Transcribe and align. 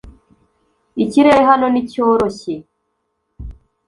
Ikirere 1.03 1.41
hano 1.49 1.65
ni 1.69 1.81
cyoroshye. 1.89 2.55